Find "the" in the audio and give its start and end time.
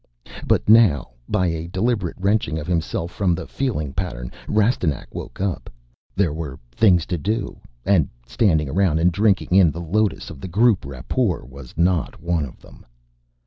3.35-3.45, 9.69-9.79, 10.41-10.47